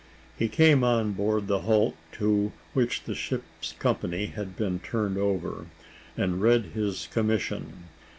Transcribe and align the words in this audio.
He 0.35 0.47
came 0.49 0.83
on 0.83 1.11
board 1.11 1.45
the 1.45 1.59
hulk 1.61 1.95
to 2.13 2.51
which 2.73 3.03
the 3.03 3.13
ship's 3.13 3.73
company 3.73 4.25
had 4.25 4.55
been 4.55 4.79
turned 4.79 5.19
over, 5.19 5.67
and 6.17 6.41
read 6.41 6.71
his 6.73 7.07
commission. 7.11 7.83